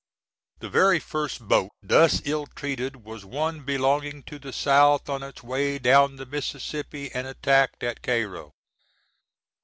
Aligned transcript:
The 0.61 0.67
very 0.69 0.99
1st 0.99 1.47
boat 1.47 1.69
thus 1.83 2.23
ill 2.25 2.47
treated 2.47 3.03
was 3.05 3.23
one 3.23 3.61
belonging 3.61 4.23
to 4.23 4.39
the 4.39 4.51
South 4.51 5.07
on 5.09 5.21
its 5.21 5.43
way 5.43 5.77
down 5.77 6.15
the 6.15 6.25
Miss. 6.25 6.55
& 6.73 6.73
attacked 7.13 7.83
at 7.83 8.01
Cairo. 8.01 8.55